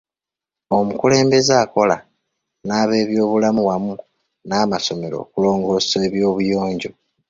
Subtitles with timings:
[0.77, 1.97] Omukulembeze akola
[2.65, 3.91] n'abebyobulamu wamu
[4.49, 6.91] n'amasomero okulongoosa eby'obuyonjo.